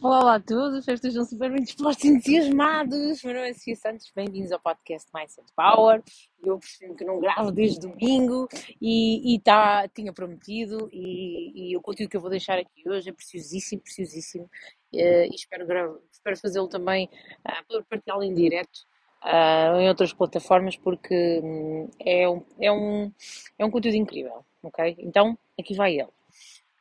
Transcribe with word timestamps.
Olá, 0.00 0.20
olá 0.20 0.34
a 0.36 0.40
todos, 0.40 0.78
espero 0.78 1.00
que 1.00 1.08
estejam 1.08 1.24
super 1.24 1.50
bem 1.50 1.60
dispostos 1.64 2.04
e 2.04 2.08
entusiasmados. 2.08 3.20
Meu 3.24 3.34
nome 3.34 3.50
é 3.50 3.52
Sofia 3.52 3.74
Santos, 3.74 4.12
bem-vindos 4.14 4.52
ao 4.52 4.60
podcast 4.60 5.10
Mindset 5.12 5.52
Power. 5.56 6.04
Eu 6.40 6.56
percebo 6.56 6.94
que 6.94 7.04
não 7.04 7.18
gravo 7.18 7.50
desde 7.50 7.80
domingo 7.80 8.46
e, 8.80 9.34
e 9.34 9.40
tá, 9.40 9.88
tinha 9.88 10.12
prometido 10.12 10.88
e, 10.92 11.72
e, 11.72 11.76
o 11.76 11.80
conteúdo 11.80 12.10
que 12.10 12.16
eu 12.16 12.20
vou 12.20 12.30
deixar 12.30 12.60
aqui 12.60 12.88
hoje 12.88 13.10
é 13.10 13.12
preciosíssimo, 13.12 13.82
preciosíssimo 13.82 14.44
uh, 14.44 14.48
e 14.92 15.34
espero, 15.34 16.00
espero 16.12 16.36
fazê-lo 16.36 16.68
também 16.68 17.10
uh, 17.44 17.84
partilhá-lo 17.90 18.22
em 18.22 18.32
direto 18.32 18.86
uh, 19.24 19.80
em 19.80 19.88
outras 19.88 20.12
plataformas 20.12 20.76
porque 20.76 21.40
um, 21.42 21.90
é, 21.98 22.28
um, 22.28 22.44
é, 22.60 22.70
um, 22.70 23.12
é 23.58 23.64
um 23.64 23.70
conteúdo 23.70 23.96
incrível, 23.96 24.44
ok? 24.62 24.96
Então, 25.00 25.36
aqui 25.58 25.74
vai 25.74 25.98
ele. 25.98 26.17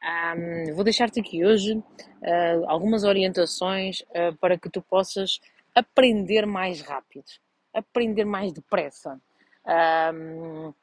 Um, 0.08 0.74
vou 0.74 0.86
deixar-te 0.86 1.20
aqui 1.20 1.46
hoje 1.46 1.74
uh, 1.74 1.84
algumas 2.68 3.04
orientações 3.04 4.02
uh, 4.02 4.34
para 4.40 4.58
que 4.58 4.70
tu 4.70 4.82
possas 4.82 5.42
aprender 5.76 6.46
mais 6.46 6.82
rápido, 6.82 7.26
aprender 7.74 8.24
mais 8.24 8.54
depressa, 8.54 9.20
um, 10.14 10.74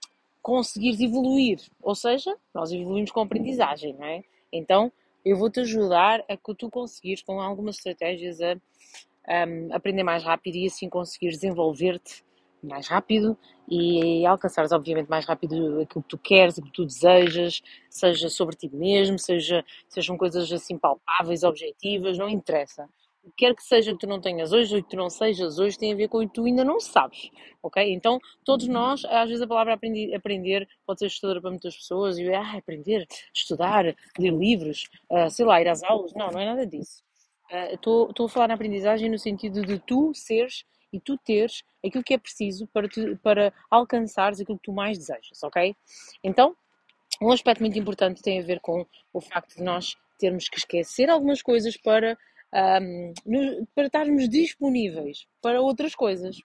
evoluir. 1.00 1.58
Ou 1.82 1.94
seja, 1.94 2.36
nós 2.54 2.70
evoluímos 2.70 3.10
com 3.10 3.20
aprendizagem, 3.20 3.94
não 3.94 4.04
é? 4.04 4.22
Então, 4.52 4.92
eu 5.24 5.38
vou-te 5.38 5.60
ajudar 5.60 6.22
a 6.28 6.36
que 6.36 6.54
tu 6.54 6.70
conseguires, 6.70 7.22
com 7.22 7.40
algumas 7.40 7.76
estratégias, 7.76 8.40
a 8.42 8.56
um, 9.48 9.74
aprender 9.74 10.02
mais 10.02 10.22
rápido 10.22 10.56
e 10.56 10.66
assim 10.66 10.88
conseguires 10.88 11.38
desenvolver-te 11.38 12.22
mais 12.64 12.88
rápido 12.88 13.36
e 13.68 14.24
alcançares, 14.26 14.72
obviamente, 14.72 15.08
mais 15.08 15.24
rápido 15.24 15.80
aquilo 15.82 16.02
que 16.02 16.08
tu 16.08 16.18
queres, 16.18 16.54
aquilo 16.54 16.70
que 16.70 16.76
tu 16.76 16.84
desejas, 16.84 17.62
seja 17.88 18.28
sobre 18.28 18.56
ti 18.56 18.68
mesmo, 18.72 19.18
seja, 19.18 19.64
sejam 19.88 20.16
coisas 20.16 20.50
assim 20.52 20.76
palpáveis, 20.78 21.42
objetivas, 21.42 22.18
não 22.18 22.28
interessa. 22.28 22.88
O 23.22 23.30
que 23.30 23.46
quer 23.46 23.54
que 23.54 23.62
seja 23.62 23.92
que 23.92 23.98
tu 23.98 24.06
não 24.06 24.20
tenhas 24.20 24.52
hoje 24.52 24.76
ou 24.76 24.82
que 24.82 24.90
tu 24.90 24.96
não 24.96 25.08
sejas 25.08 25.58
hoje 25.58 25.78
tem 25.78 25.94
a 25.94 25.96
ver 25.96 26.08
com 26.08 26.18
o 26.18 26.28
que 26.28 26.34
tu 26.34 26.44
ainda 26.44 26.62
não 26.62 26.78
sabes, 26.78 27.30
ok? 27.62 27.90
Então, 27.90 28.20
todos 28.44 28.68
nós, 28.68 29.02
às 29.06 29.30
vezes 29.30 29.40
a 29.40 29.46
palavra 29.46 29.72
aprendi, 29.72 30.14
aprender 30.14 30.68
pode 30.86 30.98
ser 30.98 31.06
assustadora 31.06 31.40
para 31.40 31.50
muitas 31.50 31.74
pessoas 31.74 32.18
e 32.18 32.30
ah, 32.34 32.58
aprender, 32.58 33.06
estudar, 33.32 33.86
ler 34.18 34.30
livros, 34.30 34.90
uh, 35.10 35.30
sei 35.30 35.46
lá, 35.46 35.58
ir 35.58 35.68
às 35.68 35.82
aulas. 35.82 36.12
Não, 36.12 36.30
não 36.30 36.38
é 36.38 36.44
nada 36.44 36.66
disso. 36.66 37.02
Estou 37.72 38.10
uh, 38.10 38.24
a 38.26 38.28
falar 38.28 38.48
na 38.48 38.54
aprendizagem 38.54 39.10
no 39.10 39.18
sentido 39.18 39.62
de 39.62 39.78
tu 39.78 40.12
seres 40.12 40.64
e 40.94 41.00
tu 41.00 41.18
teres 41.18 41.64
aquilo 41.84 42.04
que 42.04 42.14
é 42.14 42.18
preciso 42.18 42.68
para, 42.68 42.88
te, 42.88 43.16
para 43.16 43.52
alcançares 43.68 44.40
aquilo 44.40 44.58
que 44.58 44.64
tu 44.64 44.72
mais 44.72 44.96
desejas, 44.96 45.42
ok? 45.42 45.74
Então, 46.22 46.56
um 47.20 47.32
aspecto 47.32 47.60
muito 47.60 47.76
importante 47.76 48.22
tem 48.22 48.40
a 48.40 48.44
ver 48.44 48.60
com 48.60 48.86
o 49.12 49.20
facto 49.20 49.56
de 49.56 49.62
nós 49.62 49.96
termos 50.18 50.48
que 50.48 50.56
esquecer 50.56 51.10
algumas 51.10 51.42
coisas 51.42 51.76
para, 51.76 52.16
um, 52.80 53.12
para 53.74 53.86
estarmos 53.86 54.28
disponíveis 54.28 55.26
para 55.42 55.60
outras 55.60 55.96
coisas, 55.96 56.36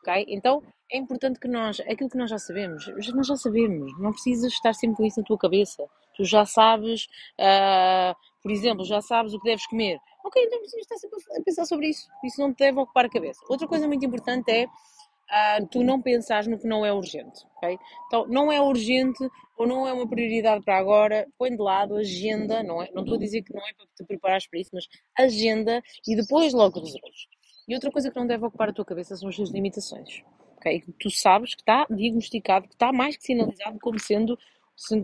ok? 0.00 0.26
Então, 0.28 0.62
é 0.90 0.98
importante 0.98 1.38
que 1.38 1.48
nós, 1.48 1.78
aquilo 1.80 2.10
que 2.10 2.18
nós 2.18 2.28
já 2.28 2.38
sabemos, 2.38 2.86
nós 3.14 3.26
já 3.28 3.36
sabemos, 3.36 3.96
não 4.00 4.10
precisas 4.12 4.52
estar 4.52 4.74
sempre 4.74 4.96
com 4.96 5.04
isso 5.04 5.20
na 5.20 5.26
tua 5.26 5.38
cabeça. 5.38 5.84
Tu 6.16 6.24
já 6.24 6.44
sabes, 6.44 7.06
uh, 7.38 8.14
por 8.42 8.50
exemplo, 8.50 8.84
já 8.84 9.00
sabes 9.00 9.32
o 9.32 9.38
que 9.38 9.48
deves 9.48 9.66
comer. 9.66 9.98
Ok, 10.24 10.42
então 10.42 10.58
precisas 10.58 10.82
estar 10.82 10.96
sempre 10.96 11.18
a 11.36 11.42
pensar 11.42 11.64
sobre 11.64 11.88
isso. 11.88 12.08
Isso 12.24 12.40
não 12.40 12.52
te 12.52 12.58
deve 12.58 12.78
ocupar 12.78 13.06
a 13.06 13.10
cabeça. 13.10 13.40
Outra 13.48 13.66
coisa 13.66 13.86
muito 13.86 14.04
importante 14.04 14.50
é 14.50 14.66
uh, 14.66 15.66
tu 15.70 15.82
não 15.82 16.00
pensares 16.00 16.46
no 16.46 16.58
que 16.58 16.66
não 16.66 16.84
é 16.84 16.92
urgente, 16.92 17.44
ok? 17.56 17.78
Então, 18.06 18.26
não 18.28 18.52
é 18.52 18.60
urgente 18.60 19.28
ou 19.56 19.66
não 19.66 19.86
é 19.86 19.92
uma 19.92 20.06
prioridade 20.06 20.64
para 20.64 20.78
agora, 20.78 21.26
põe 21.38 21.50
de 21.50 21.62
lado, 21.62 21.96
agenda, 21.96 22.62
não 22.62 22.82
é? 22.82 22.90
Não 22.92 23.02
estou 23.02 23.16
a 23.16 23.20
dizer 23.20 23.42
que 23.42 23.54
não 23.54 23.66
é 23.66 23.72
para 23.74 23.86
te 23.86 24.04
preparares 24.04 24.46
para 24.46 24.60
isso, 24.60 24.70
mas 24.72 24.86
agenda 25.18 25.82
e 26.06 26.16
depois 26.16 26.52
logo 26.52 26.80
resolves. 26.80 27.26
E 27.68 27.74
outra 27.74 27.90
coisa 27.90 28.10
que 28.10 28.18
não 28.18 28.26
deve 28.26 28.44
ocupar 28.44 28.68
a 28.68 28.72
tua 28.72 28.84
cabeça 28.84 29.16
são 29.16 29.28
as 29.28 29.36
tuas 29.36 29.50
limitações, 29.50 30.22
ok? 30.56 30.82
Tu 30.98 31.10
sabes 31.10 31.54
que 31.54 31.62
está 31.62 31.86
diagnosticado, 31.88 32.68
que 32.68 32.74
está 32.74 32.92
mais 32.92 33.16
que 33.16 33.22
sinalizado 33.22 33.78
como 33.80 33.98
sendo 33.98 34.38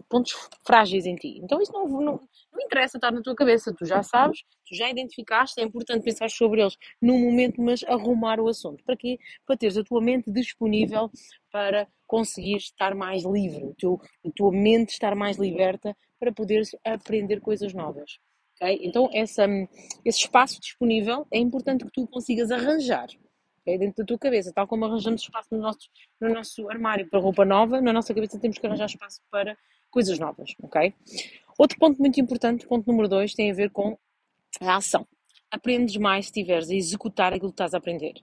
pontos 0.09 0.35
frágeis 0.65 1.07
em 1.07 1.15
ti. 1.15 1.41
Então 1.43 1.61
isso 1.61 1.73
não, 1.73 1.87
não, 1.87 2.21
não 2.53 2.61
interessa 2.61 2.99
estar 2.99 3.13
na 3.13 3.23
tua 3.23 3.35
cabeça, 3.35 3.73
tu 3.73 3.85
já 3.85 4.03
sabes, 4.03 4.43
tu 4.67 4.75
já 4.75 4.91
identificaste, 4.91 5.61
é 5.61 5.65
importante 5.65 6.03
pensar 6.03 6.31
sobre 6.31 6.61
eles 6.61 6.77
no 7.01 7.19
momento, 7.19 7.61
mas 7.61 7.85
arrumar 7.85 8.41
o 8.41 8.49
assunto. 8.49 8.85
Para 8.85 8.97
quê? 8.97 9.19
Para 9.47 9.57
teres 9.57 9.77
a 9.77 9.85
tua 9.85 10.01
mente 10.01 10.31
disponível 10.31 11.11
para 11.51 11.89
conseguir 12.07 12.57
estar 12.57 12.95
mais 12.95 13.25
livre, 13.25 13.65
o 13.65 13.75
teu, 13.75 14.01
a 14.27 14.31
tua 14.35 14.51
mente 14.51 14.91
estar 14.91 15.15
mais 15.15 15.37
liberta 15.37 15.97
para 16.19 16.33
poderes 16.33 16.75
aprender 16.85 17.41
coisas 17.41 17.73
novas. 17.73 18.19
Okay? 18.57 18.81
Então, 18.83 19.09
essa, 19.13 19.47
esse 20.05 20.21
espaço 20.21 20.61
disponível 20.61 21.27
é 21.31 21.39
importante 21.39 21.85
que 21.85 21.93
tu 21.93 22.07
consigas 22.07 22.51
arranjar 22.51 23.09
okay? 23.69 23.79
dentro 23.79 24.03
da 24.03 24.07
tua 24.07 24.19
cabeça, 24.19 24.53
tal 24.53 24.67
como 24.67 24.85
arranjamos 24.85 25.23
espaço 25.23 25.49
no 25.53 25.59
nosso, 25.59 25.89
no 26.21 26.33
nosso 26.33 26.69
armário 26.71 27.09
para 27.09 27.21
roupa 27.21 27.45
nova, 27.45 27.81
na 27.81 27.93
nossa 27.93 28.15
cabeça 28.15 28.39
temos 28.39 28.59
que 28.59 28.67
arranjar 28.67 28.87
espaço 28.87 29.21
para 29.31 29.57
coisas 29.91 30.19
novas, 30.19 30.55
ok? 30.63 30.93
Outro 31.59 31.79
ponto 31.79 31.99
muito 31.99 32.21
importante, 32.21 32.67
ponto 32.67 32.87
número 32.87 33.09
dois, 33.09 33.35
tem 33.35 33.51
a 33.51 33.55
ver 33.55 33.71
com 33.71 33.99
a 34.61 34.77
ação. 34.77 35.07
Aprendes 35.51 35.97
mais 35.97 36.27
se 36.27 36.31
estiveres 36.31 36.71
a 36.71 36.75
executar 36.75 37.33
aquilo 37.33 37.51
que 37.51 37.55
estás 37.55 37.75
a 37.75 37.79
aprender. 37.79 38.15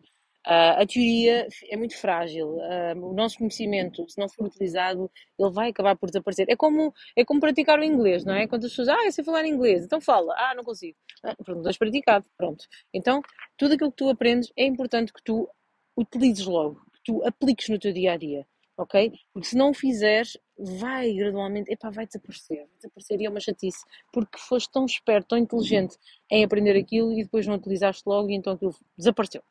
Uh, 0.46 0.78
a 0.82 0.86
teoria 0.86 1.48
é 1.70 1.76
muito 1.76 1.98
frágil. 1.98 2.50
Uh, 2.58 3.10
o 3.10 3.14
nosso 3.14 3.40
conhecimento, 3.40 4.08
se 4.08 4.20
não 4.20 4.30
for 4.30 4.46
utilizado, 4.46 5.10
ele 5.40 5.50
vai 5.50 5.70
acabar 5.70 5.96
por 5.98 6.08
desaparecer. 6.08 6.46
É 6.50 6.56
como, 6.56 6.94
é 7.16 7.26
como 7.26 7.40
praticar 7.40 7.80
o 7.80 7.84
inglês, 7.84 8.24
não 8.24 8.34
é? 8.34 8.48
Quando 8.48 8.66
as 8.66 8.72
pessoas, 8.72 8.90
ah, 8.90 9.06
eu 9.06 9.12
sei 9.12 9.24
falar 9.24 9.48
inglês, 9.48 9.84
então 9.84 10.00
fala. 10.00 10.34
Ah, 10.38 10.54
não 10.56 10.64
consigo. 10.64 10.96
Ah, 11.24 11.36
pronto, 11.44 11.64
não 11.64 11.74
praticado. 11.74 12.26
Pronto. 12.38 12.64
Então, 12.94 13.22
tudo 13.58 13.74
aquilo 13.74 13.90
que 13.92 13.98
tu 13.98 14.10
aprendes 14.10 14.52
é 14.56 14.66
importante 14.66 15.12
que 15.12 15.24
tu 15.24 15.50
utilizes 15.98 16.46
logo, 16.46 16.76
que 16.94 17.02
tu 17.06 17.26
apliques 17.26 17.68
no 17.70 17.80
teu 17.80 17.92
dia 17.92 18.14
a 18.14 18.18
dia. 18.18 18.46
Ok? 18.78 19.14
Porque 19.34 19.48
se 19.48 19.58
não 19.58 19.72
o 19.72 19.74
fizeres, 19.74 20.38
vai 20.60 21.14
gradualmente, 21.14 21.72
epá, 21.72 21.90
vai 21.90 22.06
desaparecer, 22.06 22.58
vai 22.58 22.76
desaparecer 22.76 23.22
e 23.22 23.26
é 23.26 23.30
uma 23.30 23.40
chatice, 23.40 23.84
porque 24.12 24.38
foste 24.38 24.70
tão 24.70 24.86
esperto, 24.86 25.30
tão 25.30 25.38
inteligente 25.38 25.98
em 26.30 26.44
aprender 26.44 26.78
aquilo 26.78 27.14
e 27.14 27.24
depois 27.24 27.48
não 27.48 27.56
utilizaste 27.56 28.04
logo 28.06 28.30
e 28.30 28.36
então 28.36 28.54
aquilo 28.54 28.76
desapareceu 28.98 29.42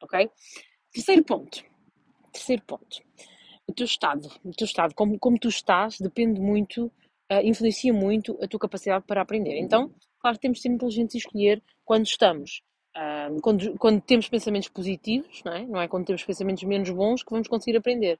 ok? 0.00 0.30
Terceiro 0.92 1.24
ponto. 1.24 1.64
Terceiro 2.32 2.62
ponto. 2.62 3.02
O 3.66 3.72
teu 3.72 3.84
estado. 3.84 4.28
O 4.44 4.50
teu 4.52 4.64
estado, 4.64 4.94
como, 4.94 5.18
como 5.18 5.38
tu 5.38 5.48
estás, 5.48 5.98
depende 5.98 6.40
muito, 6.40 6.86
uh, 7.30 7.40
influencia 7.44 7.92
muito 7.92 8.38
a 8.42 8.48
tua 8.48 8.60
capacidade 8.60 9.04
para 9.06 9.20
aprender. 9.20 9.58
Então, 9.58 9.92
claro 10.20 10.36
que 10.36 10.42
temos 10.42 10.58
de 10.58 10.62
ser 10.62 10.68
inteligentes 10.70 11.14
e 11.14 11.18
escolher 11.18 11.62
quando 11.84 12.06
estamos. 12.06 12.62
Uh, 12.96 13.40
quando, 13.40 13.78
quando 13.78 14.00
temos 14.00 14.28
pensamentos 14.28 14.68
positivos, 14.68 15.42
não 15.44 15.52
é? 15.52 15.66
não 15.66 15.80
é? 15.80 15.88
Quando 15.88 16.06
temos 16.06 16.24
pensamentos 16.24 16.64
menos 16.64 16.90
bons 16.90 17.22
que 17.22 17.30
vamos 17.30 17.48
conseguir 17.48 17.76
aprender. 17.76 18.18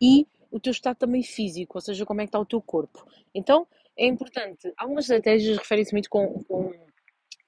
E 0.00 0.26
o 0.50 0.60
teu 0.60 0.70
estado 0.70 0.96
também 0.96 1.22
físico, 1.22 1.76
ou 1.76 1.82
seja, 1.82 2.06
como 2.06 2.20
é 2.20 2.24
que 2.24 2.28
está 2.28 2.38
o 2.38 2.46
teu 2.46 2.62
corpo. 2.62 3.04
Então, 3.34 3.66
é 3.96 4.06
importante. 4.06 4.72
Algumas 4.76 5.04
estratégias 5.04 5.58
referem-se 5.58 5.92
muito 5.92 6.08
com, 6.08 6.42
com 6.44 6.72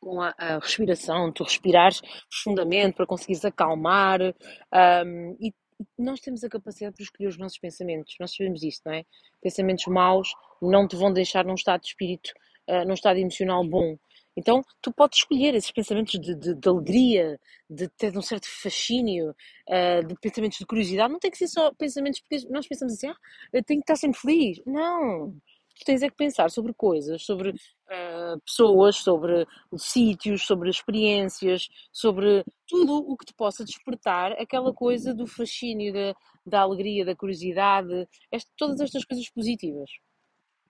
com 0.00 0.20
a, 0.20 0.34
a, 0.38 0.58
respiração, 0.58 1.32
tu 1.32 1.44
respirares 1.44 2.00
profundamente 2.30 2.96
para 2.96 3.06
conseguires 3.06 3.44
acalmar. 3.44 4.20
Um, 4.22 5.36
e 5.40 5.52
nós 5.96 6.20
temos 6.20 6.42
a 6.42 6.48
capacidade 6.48 6.96
de 6.96 7.02
escolher 7.04 7.28
os 7.28 7.38
nossos 7.38 7.58
pensamentos, 7.58 8.14
nós 8.18 8.34
sabemos 8.34 8.62
isto, 8.62 8.82
não 8.86 8.94
é? 8.94 9.04
Pensamentos 9.40 9.86
maus 9.86 10.32
não 10.60 10.88
te 10.88 10.96
vão 10.96 11.12
deixar 11.12 11.44
num 11.44 11.54
estado 11.54 11.82
de 11.82 11.88
espírito, 11.88 12.30
uh, 12.68 12.84
num 12.86 12.94
estado 12.94 13.18
emocional 13.18 13.64
bom. 13.64 13.96
Então, 14.36 14.62
tu 14.80 14.92
podes 14.92 15.18
escolher 15.18 15.54
esses 15.54 15.72
pensamentos 15.72 16.18
de, 16.20 16.34
de, 16.34 16.54
de 16.54 16.68
alegria, 16.68 17.40
de 17.68 17.88
ter 17.88 18.16
um 18.16 18.22
certo 18.22 18.46
fascínio, 18.48 19.34
uh, 19.68 20.06
de 20.06 20.14
pensamentos 20.20 20.58
de 20.58 20.66
curiosidade. 20.66 21.12
Não 21.12 21.18
tem 21.18 21.30
que 21.30 21.38
ser 21.38 21.48
só 21.48 21.72
pensamentos, 21.74 22.20
porque 22.20 22.46
nós 22.48 22.66
pensamos 22.68 22.94
assim, 22.94 23.08
ah, 23.08 23.16
eu 23.52 23.64
tenho 23.64 23.80
que 23.80 23.84
estar 23.84 23.96
sempre 23.96 24.20
feliz. 24.20 24.60
Não! 24.64 25.34
Tu 25.78 25.84
tens 25.84 26.02
é 26.02 26.08
que 26.08 26.16
pensar 26.16 26.50
sobre 26.50 26.74
coisas, 26.74 27.24
sobre 27.24 27.50
uh, 27.50 28.40
pessoas, 28.44 28.96
sobre 28.96 29.46
sítios, 29.76 30.44
sobre 30.44 30.68
experiências, 30.68 31.68
sobre 31.92 32.44
tudo 32.66 32.96
o 32.96 33.16
que 33.16 33.26
te 33.26 33.34
possa 33.34 33.64
despertar 33.64 34.32
aquela 34.32 34.72
coisa 34.74 35.14
do 35.14 35.26
fascínio, 35.26 35.92
da, 35.92 36.14
da 36.44 36.60
alegria, 36.60 37.04
da 37.04 37.14
curiosidade, 37.14 38.08
este, 38.32 38.50
todas 38.56 38.80
estas 38.80 39.04
coisas 39.04 39.28
positivas. 39.30 39.90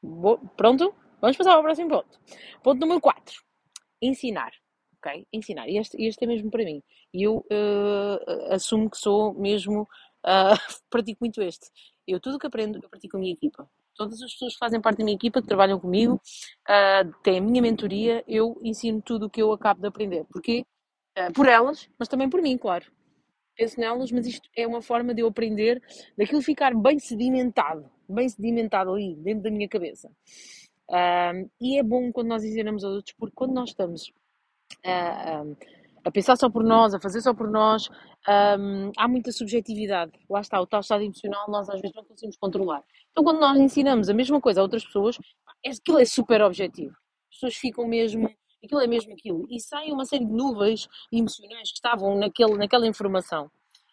Bo 0.03 0.38
pronto? 0.56 0.94
Vamos 1.21 1.37
passar 1.37 1.55
ao 1.55 1.62
próximo 1.62 1.88
ponto. 1.88 2.21
Ponto 2.62 2.79
número 2.79 3.00
4. 3.00 3.43
Ensinar. 4.00 4.53
Ok? 4.99 5.27
Ensinar. 5.33 5.69
E 5.69 5.79
este, 5.79 6.00
este 6.00 6.25
é 6.25 6.29
mesmo 6.29 6.50
para 6.50 6.65
mim. 6.65 6.83
E 7.12 7.23
eu 7.23 7.38
uh, 7.38 8.53
assumo 8.53 8.88
que 8.91 8.99
sou 8.99 9.35
mesmo. 9.35 9.83
Uh, 10.25 10.55
pratico 10.91 11.19
muito 11.21 11.43
este. 11.43 11.69
Eu 12.06 12.21
tudo 12.21 12.38
que 12.38 12.47
aprendo, 12.47 12.79
eu 12.81 12.88
pratico 12.88 13.12
com 13.12 13.17
a 13.19 13.21
minha 13.21 13.33
equipa 13.33 13.69
todas 13.99 14.23
as 14.23 14.33
pessoas 14.33 14.53
que 14.55 14.59
fazem 14.59 14.81
parte 14.81 14.99
da 14.99 15.05
minha 15.05 15.17
equipa, 15.17 15.43
que 15.43 15.49
trabalham 15.49 15.79
comigo, 15.79 16.15
uh, 16.15 17.12
têm 17.23 17.39
a 17.39 17.43
minha 17.43 17.61
mentoria, 17.61 18.25
eu 18.27 18.59
ensino 18.62 19.03
tudo 19.03 19.27
o 19.27 19.31
que 19.31 19.43
eu 19.43 19.53
acabo 19.53 19.81
de 19.81 19.89
aprender. 19.89 20.25
Porquê? 20.33 20.65
Uh, 21.19 21.33
por 21.35 21.47
elas, 21.47 21.91
mas 21.99 22.09
também 22.09 22.31
por 22.31 22.41
mim, 22.41 22.56
claro. 22.56 22.87
Penso 23.56 23.81
nelas, 23.81 24.12
mas 24.12 24.25
isto 24.27 24.49
é 24.56 24.65
uma 24.67 24.81
forma 24.81 25.12
de 25.12 25.21
eu 25.21 25.27
aprender, 25.27 25.83
daquilo 26.17 26.41
ficar 26.41 26.73
bem 26.77 26.99
sedimentado, 27.00 27.91
bem 28.09 28.29
sedimentado 28.29 28.95
ali, 28.95 29.17
dentro 29.17 29.43
da 29.43 29.50
minha 29.50 29.69
cabeça. 29.69 30.09
Uh, 30.89 31.50
e 31.61 31.77
é 31.79 31.83
bom 31.83 32.12
quando 32.12 32.29
nós 32.29 32.45
ensinamos 32.45 32.85
aos 32.85 32.95
outros, 32.95 33.15
porque 33.19 33.35
quando 33.35 33.53
nós 33.53 33.71
estamos 33.71 34.12
a, 34.85 35.43
a 36.05 36.11
pensar 36.11 36.37
só 36.37 36.49
por 36.49 36.65
nós, 36.65 36.95
a 36.95 37.00
fazer 37.00 37.21
só 37.21 37.35
por 37.35 37.50
nós, 37.50 37.89
um, 38.59 38.91
há 38.97 39.09
muita 39.09 39.33
subjetividade. 39.33 40.12
Lá 40.29 40.41
está, 40.41 40.61
o 40.61 40.67
tal 40.67 40.81
estado 40.81 41.03
emocional 41.03 41.50
nós 41.50 41.69
às 41.69 41.81
vezes 41.81 41.95
não 41.95 42.05
conseguimos 42.05 42.37
controlar. 42.37 42.83
Então, 43.11 43.25
quando 43.25 43.41
nós 43.41 43.59
ensinamos 43.59 44.09
a 44.09 44.15
mesma 44.15 44.41
coisa 44.41 44.61
a 44.61 44.62
outras 44.62 44.85
pessoas, 44.85 45.19
aquilo 45.67 45.99
é 45.99 46.05
super 46.05 46.43
objetivo. 46.43 46.93
As 47.31 47.37
pessoas 47.37 47.56
ficam 47.56 47.87
mesmo, 47.87 48.31
aquilo 48.65 48.81
é 48.81 48.87
mesmo 48.87 49.12
aquilo. 49.12 49.47
E 49.50 49.61
saem 49.61 49.93
uma 49.93 50.05
série 50.05 50.25
de 50.25 50.33
nuvens 50.33 50.89
emocionais 51.12 51.71
que 51.71 51.77
estavam 51.77 52.17
naquele, 52.17 52.56
naquela 52.56 52.87
informação. 52.87 53.50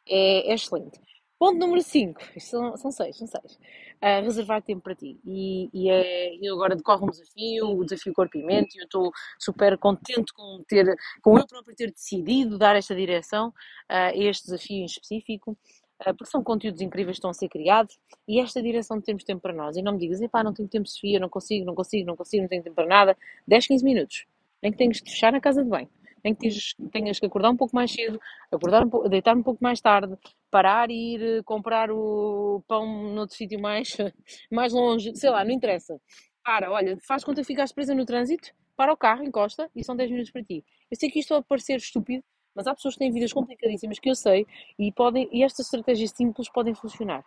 É, 0.07 0.52
é 0.52 0.54
excelente. 0.54 1.00
Ponto 1.38 1.60
número 1.60 1.82
5, 1.82 2.22
são, 2.40 2.78
são 2.78 2.92
seis, 2.92 3.18
são 3.18 3.28
seis. 3.28 3.60
Uh, 4.02 4.24
reservar 4.24 4.62
tempo 4.62 4.82
para 4.82 4.96
ti. 4.96 5.20
E, 5.26 5.70
e, 5.74 5.90
é, 5.90 6.36
e 6.36 6.48
agora 6.48 6.76
decorre 6.78 7.04
um 7.04 7.10
desafio, 7.10 7.78
o 7.78 7.84
desafio 7.84 8.14
Corpo 8.14 8.38
e 8.38 8.44
Mente, 8.44 8.78
e 8.78 8.80
eu 8.80 8.86
estou 8.86 9.12
super 9.38 9.78
contente 9.78 10.34
com, 10.34 10.64
ter, 10.66 10.86
com 11.22 11.38
eu 11.38 11.46
próprio 11.46 11.76
ter 11.76 11.92
decidido 11.92 12.58
dar 12.58 12.78
esta 12.78 12.96
direção 12.96 13.50
uh, 13.50 13.54
a 13.90 14.16
este 14.16 14.46
desafio 14.46 14.78
em 14.78 14.86
específico, 14.86 15.52
uh, 15.52 16.16
porque 16.16 16.32
são 16.32 16.42
conteúdos 16.42 16.80
incríveis 16.80 17.16
que 17.16 17.20
estão 17.20 17.32
a 17.32 17.34
ser 17.34 17.50
criados, 17.50 18.00
e 18.26 18.40
esta 18.40 18.62
direção 18.62 18.98
de 18.98 19.04
termos 19.04 19.26
tempo 19.26 19.42
para 19.42 19.54
nós. 19.54 19.76
E 19.76 19.81
não 19.81 19.92
me 19.92 20.00
digas, 20.00 20.22
epá, 20.22 20.42
não 20.42 20.54
tenho 20.54 20.70
tempo, 20.70 20.88
Sofia, 20.88 21.20
não 21.20 21.28
consigo, 21.28 21.66
não 21.66 21.76
consigo, 21.76 22.08
não 22.08 22.16
consigo, 22.16 22.44
não 22.44 22.50
tenho 22.50 22.64
tempo 22.64 22.76
para 22.78 22.88
nada. 22.88 23.18
10, 23.46 23.68
15 23.68 23.84
minutos. 23.84 24.26
Nem 24.64 24.72
que 24.72 24.78
tenhas 24.78 25.02
de 25.02 25.12
fechar 25.12 25.34
na 25.34 25.42
casa 25.42 25.62
de 25.62 25.70
banho 25.70 25.90
em 26.25 26.33
que 26.33 26.50
tenhas 26.92 27.19
que 27.19 27.25
acordar 27.27 27.51
um 27.51 27.56
pouco 27.56 27.75
mais 27.75 27.92
cedo, 27.92 28.19
acordar 28.51 28.83
um 28.83 28.89
pouco, 28.89 29.07
deitar 29.07 29.38
um 29.38 29.44
pouco 29.44 29.63
mais 29.63 29.80
tarde, 29.80 30.18
parar 30.50 30.89
e 30.89 31.13
ir 31.13 31.22
eh, 31.22 31.44
comprar 31.44 31.92
o 31.92 32.63
pão 32.68 33.13
noutro 33.13 33.36
sítio 33.36 33.62
mais, 33.62 33.95
mais 34.51 34.74
longe, 34.74 35.16
sei 35.16 35.30
lá, 35.30 35.45
não 35.45 35.51
interessa. 35.51 36.01
Para, 36.44 36.72
olha, 36.72 36.98
faz 37.07 37.24
conta 37.24 37.42
que 37.42 37.48
ficaste 37.48 37.75
presa 37.75 37.94
no 37.94 38.06
trânsito, 38.06 38.51
para 38.75 38.92
o 38.92 38.98
carro, 38.98 39.24
encosta 39.24 39.69
e 39.75 39.83
são 39.83 39.95
10 39.95 40.10
minutos 40.10 40.31
para 40.31 40.44
ti. 40.44 40.66
Eu 40.89 40.98
sei 40.98 41.12
que 41.12 41.19
isto 41.19 41.30
pode 41.30 41.45
parecer 41.45 41.77
estúpido, 41.77 42.24
mas 42.56 42.66
há 42.66 42.74
pessoas 42.74 42.95
que 42.95 43.00
têm 43.00 43.12
vidas 43.12 43.31
complicadíssimas 43.31 44.00
que 44.00 44.10
eu 44.10 44.16
sei 44.16 44.48
e, 44.80 44.92
podem, 44.92 45.30
e 45.31 45.44
estas 45.44 45.68
estratégias 45.68 46.10
simples 46.10 46.50
podem 46.50 46.74
funcionar. 46.74 47.24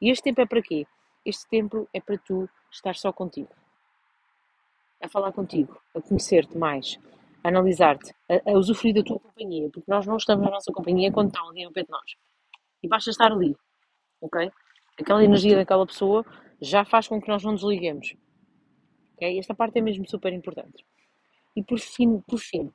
E 0.00 0.10
este 0.10 0.22
tempo 0.22 0.40
é 0.40 0.46
para 0.46 0.62
quê? 0.62 0.86
Este 1.22 1.46
tempo 1.48 1.86
é 1.92 2.00
para 2.00 2.16
tu 2.16 2.48
estar 2.70 2.94
só 2.94 3.12
contigo. 3.12 3.50
A 5.02 5.08
falar 5.08 5.32
contigo, 5.32 5.78
a 5.94 6.00
conhecer-te 6.00 6.56
mais, 6.56 6.98
analisar-te, 7.44 8.12
a, 8.28 8.50
a 8.50 8.58
usufruir 8.58 8.94
da 8.94 9.02
tua 9.02 9.18
companhia, 9.18 9.68
porque 9.70 9.90
nós 9.90 10.06
não 10.06 10.16
estamos 10.16 10.44
na 10.44 10.50
nossa 10.50 10.72
companhia 10.72 11.12
quando 11.12 11.28
está 11.28 11.40
alguém 11.40 11.64
ao 11.64 11.72
pé 11.72 11.82
de 11.82 11.90
nós. 11.90 12.12
E 12.82 12.88
basta 12.88 13.10
estar 13.10 13.32
ali, 13.32 13.56
ok? 14.20 14.50
Aquela 15.00 15.24
energia 15.24 15.56
daquela 15.56 15.86
pessoa 15.86 16.24
já 16.60 16.84
faz 16.84 17.06
com 17.06 17.20
que 17.20 17.28
nós 17.28 17.42
não 17.42 17.54
desliguemos. 17.54 18.14
Ok? 19.14 19.38
Esta 19.38 19.54
parte 19.54 19.78
é 19.78 19.82
mesmo 19.82 20.08
super 20.08 20.32
importante. 20.32 20.84
E 21.56 21.62
por 21.62 21.78
fim, 21.78 22.20
por 22.20 22.38
fim 22.38 22.72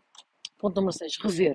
ponto 0.63 0.77
número 0.77 0.93
6, 0.93 1.17
rever. 1.21 1.53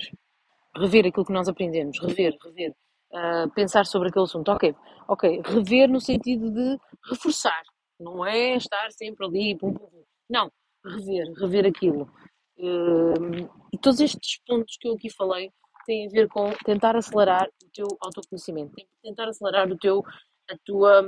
Rever 0.77 1.07
aquilo 1.07 1.25
que 1.25 1.33
nós 1.33 1.49
aprendemos, 1.49 1.99
rever, 1.99 2.37
rever. 2.45 2.75
Uh, 3.11 3.51
pensar 3.55 3.87
sobre 3.87 4.11
aquele 4.11 4.27
assunto. 4.27 4.51
Ok, 4.51 4.75
ok, 5.09 5.41
rever 5.43 5.89
no 5.89 5.99
sentido 5.99 6.51
de 6.51 6.79
reforçar. 7.09 7.63
Não 7.99 8.25
é 8.25 8.57
estar 8.57 8.91
sempre 8.93 9.25
ali, 9.27 9.57
pum, 9.57 9.73
pum, 9.73 9.87
pum. 9.87 10.05
Não, 10.29 10.53
rever, 10.85 11.33
rever 11.41 11.67
aquilo. 11.67 12.11
E 12.59 13.79
todos 13.79 14.01
estes 14.01 14.41
pontos 14.47 14.77
que 14.77 14.89
eu 14.89 14.95
aqui 14.95 15.11
falei 15.11 15.53
têm 15.87 16.07
a 16.07 16.11
ver 16.11 16.29
com 16.29 16.51
tentar 16.65 16.97
acelerar 16.97 17.49
o 17.65 17.71
teu 17.73 17.87
autoconhecimento, 18.01 18.75
tentar 19.03 19.29
acelerar 19.29 19.71
o 19.71 19.79
teu, 19.79 20.05
a 20.51 20.57
tua, 20.65 21.03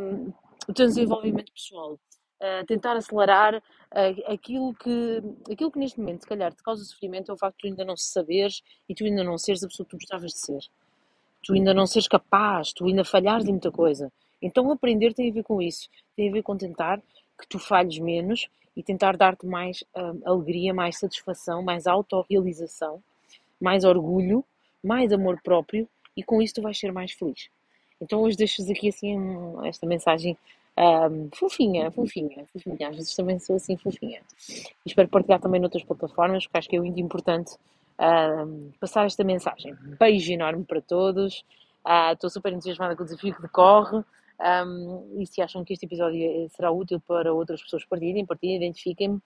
o 0.69 0.73
teu 0.73 0.87
desenvolvimento 0.87 1.52
pessoal, 1.52 1.94
uh, 1.94 2.67
tentar 2.67 2.97
acelerar 2.97 3.56
uh, 3.56 4.32
aquilo, 4.32 4.73
que, 4.75 5.23
aquilo 5.52 5.70
que 5.70 5.79
neste 5.79 5.99
momento, 5.99 6.23
se 6.23 6.29
calhar, 6.29 6.55
te 6.55 6.62
causa 6.62 6.85
sofrimento 6.85 7.31
é 7.31 7.35
o 7.35 7.38
facto 7.38 7.56
de 7.56 7.62
tu 7.62 7.67
ainda 7.67 7.85
não 7.85 7.97
saberes 7.97 8.62
e 8.88 8.94
tu 8.94 9.05
ainda 9.05 9.25
não 9.25 9.37
seres 9.37 9.62
a 9.62 9.69
pessoa 9.69 9.85
que 9.85 9.91
tu 9.91 9.99
gostavas 9.99 10.32
de 10.32 10.38
ser. 10.38 10.61
Tu 11.44 11.55
ainda 11.55 11.75
não 11.75 11.87
seres 11.87 12.08
capaz, 12.08 12.73
tu 12.73 12.87
ainda 12.87 13.05
falhares 13.05 13.47
em 13.47 13.52
muita 13.52 13.70
coisa. 13.70 14.12
Então 14.41 14.70
aprender 14.70 15.12
tem 15.12 15.31
a 15.31 15.35
ver 15.35 15.43
com 15.43 15.61
isso, 15.61 15.88
tem 16.17 16.31
a 16.31 16.32
ver 16.32 16.43
com 16.43 16.56
tentar 16.56 17.02
que 17.40 17.48
tu 17.48 17.58
falhes 17.58 17.98
menos 17.98 18.48
e 18.76 18.82
tentar 18.82 19.16
dar-te 19.16 19.46
mais 19.46 19.82
uh, 19.96 20.20
alegria, 20.25 20.72
mais 20.72 20.98
satisfação, 20.98 21.62
mais 21.62 21.87
autorrealização, 21.87 23.02
mais 23.60 23.84
orgulho, 23.84 24.44
mais 24.82 25.12
amor 25.12 25.40
próprio 25.42 25.88
e 26.16 26.22
com 26.22 26.40
isso 26.40 26.54
tu 26.54 26.62
vais 26.62 26.78
ser 26.78 26.92
mais 26.92 27.12
feliz. 27.12 27.48
Então 28.00 28.22
hoje 28.22 28.37
deixas 28.37 28.70
aqui 28.70 28.88
assim 28.88 29.16
esta 29.64 29.87
mensagem 29.87 30.37
um, 30.78 31.28
fofinha, 31.34 31.90
fofinha, 31.90 32.46
fofinha. 32.52 32.88
Às 32.88 32.96
vezes 32.96 33.14
também 33.14 33.38
sou 33.38 33.56
assim 33.56 33.76
fofinha. 33.76 34.20
E 34.48 34.72
espero 34.87 35.08
partilhar 35.08 35.40
também 35.40 35.60
noutras 35.60 35.84
plataformas, 35.84 36.46
porque 36.46 36.58
acho 36.58 36.69
que 36.69 36.76
é 36.76 36.81
muito 36.81 36.98
importante 37.00 37.56
um, 37.98 38.70
passar 38.81 39.06
esta 39.06 39.22
mensagem. 39.22 39.75
Beijo 39.98 40.32
enorme 40.32 40.64
para 40.64 40.81
todos. 40.81 41.44
Uh, 41.87 42.12
estou 42.12 42.31
super 42.31 42.52
entusiasmada 42.52 42.96
com 42.96 43.02
o 43.02 43.06
desafio 43.06 43.34
que 43.34 43.42
decorre. 43.42 44.02
Um, 44.40 45.20
e 45.20 45.26
se 45.26 45.42
acham 45.42 45.62
que 45.64 45.75
este 45.75 45.84
episódio 45.84 46.48
será 46.50 46.70
útil 46.70 46.98
para 47.00 47.32
outras 47.32 47.62
pessoas, 47.62 47.84
partilhem, 47.84 48.25
partilhem, 48.25 48.56
identifiquem-me. 48.56 49.20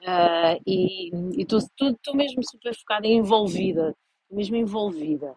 Uh, 0.00 0.60
e 0.66 1.10
estou 1.38 2.14
mesmo 2.14 2.42
super 2.42 2.74
focada 2.74 3.06
e 3.06 3.12
envolvida, 3.12 3.94
mesmo 4.30 4.56
envolvida 4.56 5.32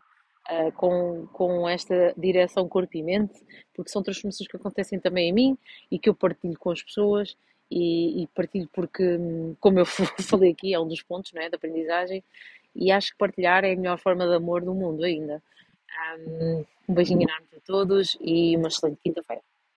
uh, 0.50 0.72
com, 0.74 1.28
com 1.34 1.68
esta 1.68 2.14
direção 2.18 2.68
corpo 2.70 2.96
e 2.96 3.04
mente, 3.04 3.34
porque 3.74 3.92
são 3.92 4.02
transformações 4.02 4.48
que 4.48 4.56
acontecem 4.56 5.00
também 5.00 5.30
em 5.30 5.34
mim 5.34 5.58
e 5.92 6.00
que 6.00 6.08
eu 6.08 6.16
partilho 6.16 6.58
com 6.58 6.72
as 6.72 6.82
pessoas 6.82 7.36
e, 7.70 8.24
e 8.24 8.28
partilho 8.28 8.70
porque, 8.72 9.20
como 9.60 9.80
eu 9.80 9.86
falei 10.24 10.52
aqui, 10.52 10.74
é 10.74 10.80
um 10.80 10.88
dos 10.88 11.02
pontos 11.02 11.34
não 11.34 11.42
é, 11.42 11.50
da 11.50 11.58
aprendizagem 11.58 12.24
e 12.74 12.90
acho 12.90 13.12
que 13.12 13.18
partilhar 13.18 13.66
é 13.66 13.74
a 13.74 13.76
melhor 13.76 14.00
forma 14.00 14.26
de 14.26 14.36
amor 14.36 14.64
do 14.64 14.74
mundo 14.74 15.04
ainda. 15.04 15.44
Um, 16.20 16.64
um 16.88 16.94
beijinho 16.94 17.22
enorme 17.22 17.48
para 17.48 17.60
todos 17.62 18.18
e 18.22 18.56
uma 18.58 18.68
excelente 18.68 19.00
quinta-feira. 19.04 19.42